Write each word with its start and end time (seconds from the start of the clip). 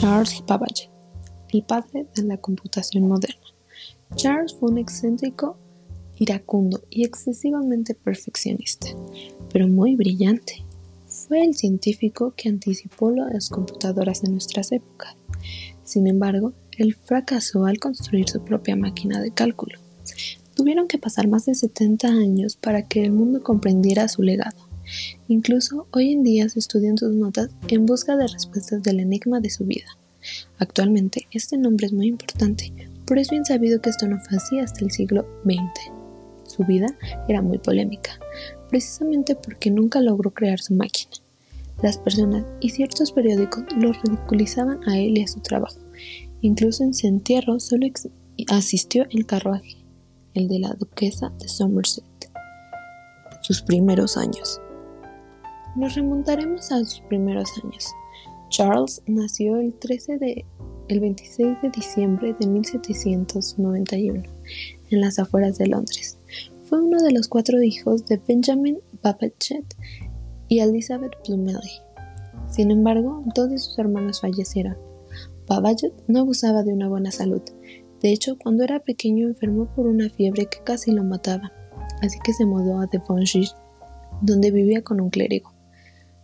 Charles 0.00 0.42
Babbage, 0.46 0.88
el 1.50 1.62
padre 1.62 2.06
de 2.14 2.22
la 2.22 2.38
computación 2.38 3.06
moderna. 3.06 3.44
Charles 4.16 4.56
fue 4.58 4.70
un 4.70 4.78
excéntrico, 4.78 5.58
iracundo 6.16 6.80
y 6.88 7.04
excesivamente 7.04 7.94
perfeccionista, 7.94 8.86
pero 9.52 9.68
muy 9.68 9.96
brillante. 9.96 10.64
Fue 11.06 11.44
el 11.44 11.54
científico 11.54 12.32
que 12.34 12.48
anticipó 12.48 13.10
las 13.10 13.50
computadoras 13.50 14.24
en 14.24 14.32
nuestras 14.32 14.72
épocas. 14.72 15.16
Sin 15.84 16.06
embargo, 16.06 16.54
él 16.78 16.94
fracasó 16.94 17.66
al 17.66 17.78
construir 17.78 18.26
su 18.26 18.42
propia 18.42 18.76
máquina 18.76 19.20
de 19.20 19.32
cálculo. 19.32 19.78
Tuvieron 20.54 20.88
que 20.88 20.96
pasar 20.96 21.28
más 21.28 21.44
de 21.44 21.54
70 21.54 22.08
años 22.08 22.56
para 22.56 22.88
que 22.88 23.04
el 23.04 23.12
mundo 23.12 23.42
comprendiera 23.42 24.08
su 24.08 24.22
legado. 24.22 24.69
Incluso 25.28 25.86
hoy 25.92 26.12
en 26.12 26.22
día 26.22 26.48
se 26.48 26.58
estudian 26.58 26.98
sus 26.98 27.14
notas 27.14 27.50
en 27.68 27.86
busca 27.86 28.16
de 28.16 28.26
respuestas 28.26 28.82
del 28.82 29.00
enigma 29.00 29.40
de 29.40 29.50
su 29.50 29.64
vida. 29.64 29.86
Actualmente 30.58 31.26
este 31.30 31.56
nombre 31.56 31.86
es 31.86 31.92
muy 31.92 32.08
importante, 32.08 32.72
pero 33.06 33.20
es 33.20 33.30
bien 33.30 33.44
sabido 33.44 33.80
que 33.80 33.90
esto 33.90 34.06
no 34.06 34.18
fue 34.20 34.36
así 34.36 34.58
hasta 34.58 34.84
el 34.84 34.90
siglo 34.90 35.26
XX. 35.44 35.92
Su 36.44 36.64
vida 36.64 36.86
era 37.28 37.42
muy 37.42 37.58
polémica, 37.58 38.18
precisamente 38.68 39.34
porque 39.34 39.70
nunca 39.70 40.00
logró 40.00 40.32
crear 40.32 40.60
su 40.60 40.74
máquina. 40.74 41.12
Las 41.82 41.96
personas 41.96 42.44
y 42.60 42.70
ciertos 42.70 43.12
periódicos 43.12 43.64
lo 43.76 43.92
ridiculizaban 43.92 44.80
a 44.86 44.98
él 44.98 45.16
y 45.16 45.22
a 45.22 45.28
su 45.28 45.40
trabajo. 45.40 45.78
Incluso 46.42 46.84
en 46.84 46.92
su 46.92 47.06
entierro 47.06 47.58
solo 47.60 47.86
asistió 48.48 49.06
el 49.10 49.26
carruaje, 49.26 49.76
el 50.34 50.48
de 50.48 50.58
la 50.58 50.74
duquesa 50.74 51.32
de 51.38 51.48
Somerset. 51.48 52.04
Sus 53.42 53.62
primeros 53.62 54.16
años. 54.16 54.60
Nos 55.76 55.94
remontaremos 55.94 56.72
a 56.72 56.78
sus 56.80 57.00
primeros 57.02 57.48
años. 57.62 57.86
Charles 58.48 59.02
nació 59.06 59.56
el 59.56 59.72
13 59.74 60.18
de 60.18 60.44
el 60.88 60.98
26 60.98 61.62
de 61.62 61.70
diciembre 61.70 62.34
de 62.40 62.46
1791 62.48 64.22
en 64.90 65.00
las 65.00 65.20
afueras 65.20 65.56
de 65.58 65.68
Londres. 65.68 66.18
Fue 66.64 66.82
uno 66.82 67.00
de 67.00 67.12
los 67.12 67.28
cuatro 67.28 67.62
hijos 67.62 68.06
de 68.06 68.20
Benjamin 68.26 68.80
Babbage 69.00 69.62
y 70.48 70.58
Elizabeth 70.58 71.12
Plumelly. 71.24 71.70
Sin 72.48 72.72
embargo, 72.72 73.22
dos 73.36 73.50
de 73.50 73.58
sus 73.58 73.78
hermanos 73.78 74.20
fallecieron. 74.20 74.76
Babbage 75.46 75.92
no 76.08 76.24
gozaba 76.24 76.64
de 76.64 76.72
una 76.72 76.88
buena 76.88 77.12
salud. 77.12 77.42
De 78.02 78.12
hecho, 78.12 78.36
cuando 78.36 78.64
era 78.64 78.80
pequeño 78.80 79.28
enfermó 79.28 79.66
por 79.74 79.86
una 79.86 80.10
fiebre 80.10 80.46
que 80.46 80.58
casi 80.64 80.90
lo 80.90 81.04
mataba, 81.04 81.52
así 82.02 82.18
que 82.24 82.32
se 82.32 82.44
mudó 82.44 82.80
a 82.80 82.86
Devonshire, 82.86 83.50
donde 84.20 84.50
vivía 84.50 84.82
con 84.82 85.00
un 85.00 85.10
clérigo. 85.10 85.59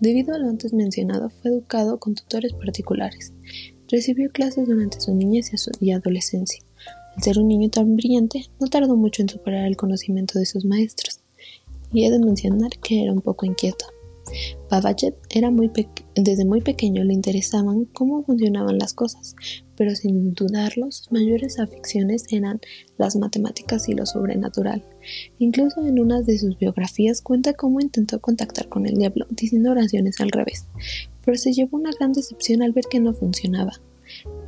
Debido 0.00 0.34
a 0.34 0.38
lo 0.38 0.48
antes 0.48 0.72
mencionado, 0.72 1.30
fue 1.30 1.50
educado 1.50 1.98
con 1.98 2.14
tutores 2.14 2.52
particulares. 2.52 3.32
Recibió 3.88 4.30
clases 4.30 4.68
durante 4.68 5.00
su 5.00 5.14
niñez 5.14 5.50
y 5.80 5.92
adolescencia. 5.92 6.62
Al 7.16 7.22
ser 7.22 7.38
un 7.38 7.48
niño 7.48 7.68
tan 7.68 7.96
brillante, 7.96 8.46
no 8.60 8.68
tardó 8.68 8.96
mucho 8.96 9.22
en 9.22 9.28
superar 9.28 9.66
el 9.66 9.76
conocimiento 9.76 10.38
de 10.38 10.46
sus 10.46 10.64
maestros. 10.64 11.20
Y 11.92 12.04
he 12.04 12.10
de 12.10 12.18
mencionar 12.20 12.70
que 12.80 13.02
era 13.02 13.12
un 13.12 13.22
poco 13.22 13.44
inquieto. 13.44 13.86
Babbage 14.70 15.14
era 15.30 15.50
muy 15.50 15.70
desde 16.14 16.44
muy 16.44 16.60
pequeño 16.60 17.02
le 17.04 17.14
interesaban 17.14 17.86
cómo 17.86 18.22
funcionaban 18.22 18.78
las 18.78 18.92
cosas, 18.92 19.34
pero 19.76 19.94
sin 19.94 20.34
dudarlo 20.34 20.90
sus 20.90 21.10
mayores 21.10 21.58
aficiones 21.58 22.24
eran 22.30 22.60
las 22.98 23.16
matemáticas 23.16 23.88
y 23.88 23.94
lo 23.94 24.04
sobrenatural. 24.04 24.84
Incluso 25.38 25.86
en 25.86 25.98
una 25.98 26.20
de 26.20 26.38
sus 26.38 26.58
biografías 26.58 27.22
cuenta 27.22 27.54
cómo 27.54 27.80
intentó 27.80 28.20
contactar 28.20 28.68
con 28.68 28.86
el 28.86 28.96
diablo 28.96 29.26
diciendo 29.30 29.70
oraciones 29.70 30.20
al 30.20 30.30
revés, 30.30 30.66
pero 31.24 31.38
se 31.38 31.52
llevó 31.52 31.78
una 31.78 31.90
gran 31.98 32.12
decepción 32.12 32.62
al 32.62 32.72
ver 32.72 32.84
que 32.90 33.00
no 33.00 33.14
funcionaba. 33.14 33.80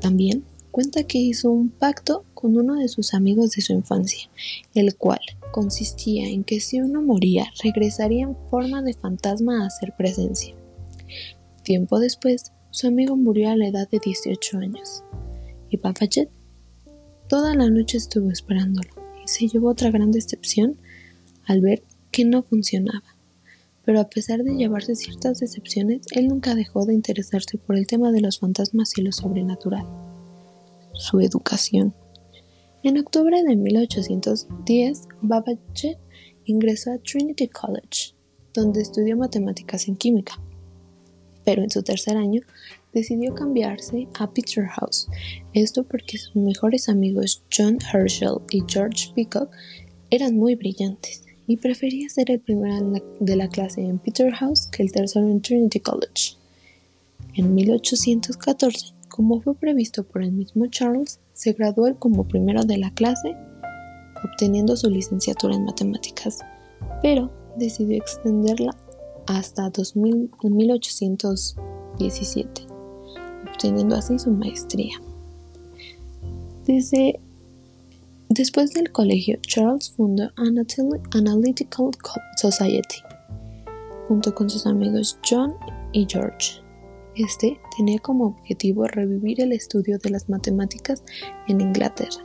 También 0.01 0.45
cuenta 0.71 1.05
que 1.05 1.19
hizo 1.19 1.51
un 1.51 1.71
pacto 1.71 2.25
con 2.35 2.57
uno 2.57 2.77
de 2.77 2.89
sus 2.89 3.15
amigos 3.15 3.51
de 3.51 3.63
su 3.63 3.73
infancia, 3.73 4.31
el 4.75 4.97
cual 4.97 5.21
consistía 5.53 6.29
en 6.29 6.45
que 6.45 6.61
si 6.61 6.81
uno 6.81 7.03
moría 7.03 7.47
regresaría 7.63 8.25
en 8.25 8.37
forma 8.51 8.83
de 8.83 8.95
fantasma 8.95 9.63
a 9.63 9.67
hacer 9.67 9.95
presencia. 9.97 10.55
Tiempo 11.63 11.99
después, 11.99 12.53
su 12.71 12.87
amigo 12.87 13.17
murió 13.17 13.51
a 13.51 13.57
la 13.57 13.69
edad 13.69 13.89
de 13.91 13.99
18 13.99 14.59
años, 14.59 15.03
y 15.69 15.77
Papachet 15.77 16.31
toda 17.29 17.55
la 17.55 17.71
noche 17.71 17.97
estuvo 17.97 18.31
esperándolo 18.31 18.91
y 19.25 19.29
se 19.29 19.47
llevó 19.47 19.71
otra 19.71 19.91
gran 19.91 20.11
decepción 20.11 20.77
al 21.47 21.61
ver 21.61 21.83
que 22.11 22.25
no 22.25 22.43
funcionaba. 22.43 23.17
Pero 23.85 24.01
a 24.01 24.09
pesar 24.09 24.43
de 24.43 24.55
llevarse 24.55 24.95
ciertas 24.95 25.41
decepciones, 25.41 26.07
él 26.13 26.29
nunca 26.29 26.55
dejó 26.55 26.87
de 26.87 26.95
interesarse 26.95 27.59
por 27.59 27.77
el 27.77 27.87
tema 27.87 28.13
de 28.13 28.21
los 28.21 28.39
fantasmas 28.39 28.97
y 28.99 29.03
lo 29.03 29.13
sobrenatural. 29.13 30.10
Su 31.01 31.19
educación. 31.21 31.95
En 32.83 32.99
octubre 32.99 33.43
de 33.43 33.57
1810, 33.57 35.09
Babbage 35.23 35.97
ingresó 36.45 36.93
a 36.93 36.99
Trinity 36.99 37.49
College, 37.49 38.13
donde 38.53 38.83
estudió 38.83 39.17
matemáticas 39.17 39.89
y 39.89 39.95
química. 39.95 40.39
Pero 41.43 41.63
en 41.63 41.71
su 41.71 41.83
tercer 41.83 42.19
año 42.19 42.43
decidió 42.93 43.35
cambiarse 43.35 44.09
a 44.19 44.31
Peterhouse, 44.31 45.09
esto 45.55 45.85
porque 45.85 46.19
sus 46.19 46.37
mejores 46.37 46.91
amigos 46.91 47.43
John 47.51 47.79
Herschel 47.81 48.37
y 48.51 48.63
George 48.69 49.11
Peacock 49.15 49.51
eran 50.11 50.37
muy 50.37 50.55
brillantes 50.55 51.25
y 51.47 51.57
prefería 51.57 52.11
ser 52.11 52.31
el 52.31 52.41
primero 52.41 52.93
de 53.21 53.37
la 53.37 53.49
clase 53.49 53.81
en 53.81 53.99
Peterhouse 53.99 54.67
que 54.67 54.83
el 54.83 54.93
tercero 54.93 55.27
en 55.31 55.41
Trinity 55.41 55.81
College. 55.81 56.37
En 57.37 57.55
1814, 57.55 59.00
como 59.21 59.43
fue 59.43 59.55
previsto 59.55 60.03
por 60.03 60.23
el 60.23 60.33
mismo 60.33 60.65
Charles, 60.69 61.21
se 61.35 61.53
graduó 61.53 61.95
como 61.99 62.27
primero 62.27 62.65
de 62.65 62.79
la 62.79 62.91
clase, 62.95 63.37
obteniendo 64.25 64.79
su 64.79 64.89
licenciatura 64.89 65.55
en 65.55 65.67
matemáticas, 65.67 66.39
pero 67.03 67.31
decidió 67.55 67.99
extenderla 67.99 68.75
hasta 69.27 69.71
1817, 70.43 72.63
obteniendo 73.47 73.95
así 73.95 74.19
su 74.19 74.31
maestría. 74.31 74.99
Desde 76.65 77.21
Después 78.31 78.73
del 78.73 78.91
colegio, 78.91 79.39
Charles 79.43 79.91
fundó 79.91 80.31
Analytical 80.37 81.91
Society 82.39 82.97
junto 84.09 84.35
con 84.35 84.49
sus 84.49 84.67
amigos 84.67 85.19
John 85.29 85.55
y 85.93 86.07
George. 86.09 86.70
Este 87.17 87.61
tenía 87.77 87.99
como 87.99 88.27
objetivo 88.27 88.87
revivir 88.87 89.41
el 89.41 89.53
estudio 89.53 89.99
de 89.99 90.11
las 90.11 90.29
matemáticas 90.29 91.03
en 91.49 91.61
Inglaterra. 91.61 92.25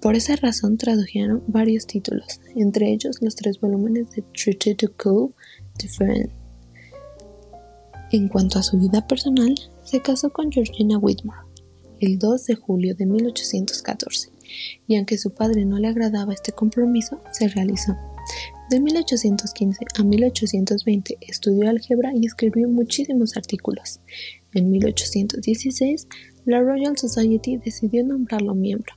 Por 0.00 0.14
esa 0.14 0.36
razón 0.36 0.78
tradujeron 0.78 1.42
varios 1.48 1.86
títulos, 1.86 2.40
entre 2.54 2.90
ellos 2.90 3.18
los 3.20 3.34
tres 3.34 3.60
volúmenes 3.60 4.10
de 4.12 4.22
Cool 5.02 5.34
Different. 5.78 6.30
En 8.12 8.28
cuanto 8.28 8.58
a 8.58 8.62
su 8.62 8.78
vida 8.78 9.06
personal, 9.06 9.54
se 9.84 10.00
casó 10.00 10.30
con 10.30 10.50
Georgina 10.50 10.98
Whitmore 10.98 11.48
el 12.00 12.18
2 12.18 12.46
de 12.46 12.54
julio 12.54 12.94
de 12.94 13.06
1814, 13.06 14.30
y 14.86 14.96
aunque 14.96 15.18
su 15.18 15.34
padre 15.34 15.64
no 15.64 15.78
le 15.78 15.88
agradaba 15.88 16.32
este 16.32 16.52
compromiso, 16.52 17.20
se 17.32 17.48
realizó. 17.48 17.96
De 18.70 18.80
1815 18.80 19.86
a 19.98 20.04
1820 20.04 21.16
estudió 21.22 21.70
álgebra 21.70 22.12
y 22.14 22.26
escribió 22.26 22.68
muchísimos 22.68 23.34
artículos. 23.38 24.00
En 24.52 24.70
1816, 24.70 26.06
la 26.44 26.60
Royal 26.60 26.98
Society 26.98 27.56
decidió 27.56 28.04
nombrarlo 28.04 28.54
miembro. 28.54 28.92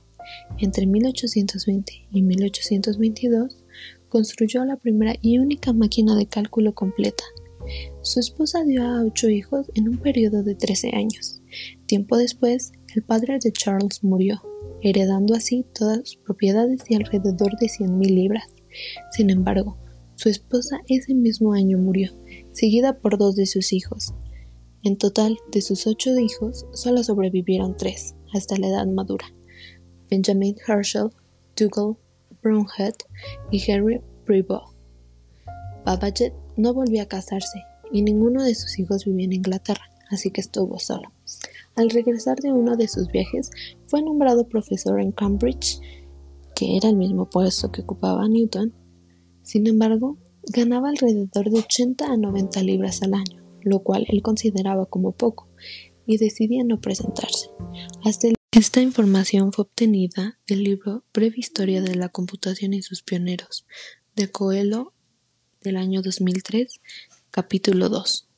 Entre 0.58 0.84
1820 0.86 2.06
y 2.12 2.22
1822, 2.22 3.64
construyó 4.10 4.62
la 4.66 4.76
primera 4.76 5.14
y 5.22 5.38
única 5.38 5.72
máquina 5.72 6.16
de 6.16 6.26
cálculo 6.26 6.74
completa. 6.74 7.24
Su 8.02 8.20
esposa 8.20 8.64
dio 8.64 8.84
a 8.84 9.02
ocho 9.02 9.30
hijos 9.30 9.70
en 9.74 9.88
un 9.88 9.96
periodo 9.96 10.42
de 10.42 10.54
13 10.54 10.90
años. 10.94 11.40
Tiempo 11.86 12.18
después, 12.18 12.72
el 12.94 13.04
padre 13.04 13.38
de 13.42 13.52
Charles 13.52 14.04
murió, 14.04 14.42
heredando 14.82 15.34
así 15.34 15.64
todas 15.72 16.00
sus 16.10 16.16
propiedades 16.16 16.82
y 16.90 16.96
alrededor 16.96 17.56
de 17.58 17.68
100.000 17.68 18.14
libras. 18.14 18.51
Sin 19.10 19.30
embargo, 19.30 19.76
su 20.16 20.28
esposa 20.28 20.80
ese 20.88 21.14
mismo 21.14 21.52
año 21.52 21.78
murió, 21.78 22.12
seguida 22.52 22.98
por 22.98 23.18
dos 23.18 23.36
de 23.36 23.46
sus 23.46 23.72
hijos. 23.72 24.14
En 24.84 24.96
total, 24.96 25.38
de 25.50 25.62
sus 25.62 25.86
ocho 25.86 26.18
hijos, 26.18 26.66
solo 26.72 27.02
sobrevivieron 27.02 27.76
tres, 27.76 28.14
hasta 28.32 28.56
la 28.58 28.68
edad 28.68 28.86
madura. 28.86 29.26
Benjamin 30.10 30.56
Herschel, 30.66 31.10
Dougal 31.56 31.96
Brownhead 32.42 32.94
y 33.50 33.62
Henry 33.66 34.00
Prevost. 34.24 34.76
Babbage 35.84 36.32
no 36.56 36.74
volvió 36.74 37.02
a 37.02 37.06
casarse 37.06 37.62
y 37.92 38.02
ninguno 38.02 38.42
de 38.42 38.54
sus 38.54 38.78
hijos 38.78 39.04
vivía 39.04 39.26
en 39.26 39.32
Inglaterra, 39.32 39.90
así 40.10 40.30
que 40.30 40.40
estuvo 40.40 40.78
solo. 40.78 41.12
Al 41.74 41.90
regresar 41.90 42.38
de 42.40 42.52
uno 42.52 42.76
de 42.76 42.88
sus 42.88 43.08
viajes, 43.08 43.50
fue 43.86 44.02
nombrado 44.02 44.48
profesor 44.48 45.00
en 45.00 45.12
Cambridge 45.12 45.80
que 46.54 46.76
era 46.76 46.88
el 46.88 46.96
mismo 46.96 47.28
puesto 47.28 47.70
que 47.70 47.82
ocupaba 47.82 48.28
Newton, 48.28 48.74
sin 49.42 49.66
embargo, 49.66 50.18
ganaba 50.42 50.88
alrededor 50.88 51.50
de 51.50 51.58
80 51.58 52.06
a 52.06 52.16
90 52.16 52.62
libras 52.62 53.02
al 53.02 53.14
año, 53.14 53.42
lo 53.62 53.80
cual 53.80 54.06
él 54.08 54.22
consideraba 54.22 54.86
como 54.86 55.12
poco, 55.12 55.48
y 56.06 56.18
decidía 56.18 56.64
no 56.64 56.80
presentarse. 56.80 57.50
Hasta 58.04 58.28
esta 58.52 58.82
información 58.82 59.52
fue 59.52 59.64
obtenida 59.64 60.38
del 60.46 60.64
libro 60.64 61.04
Breve 61.14 61.36
Historia 61.38 61.80
de 61.80 61.94
la 61.94 62.10
Computación 62.10 62.74
y 62.74 62.82
sus 62.82 63.02
Pioneros, 63.02 63.66
de 64.14 64.30
Coelho 64.30 64.92
del 65.62 65.76
año 65.76 66.02
2003, 66.02 66.80
capítulo 67.30 67.88
2. 67.88 68.28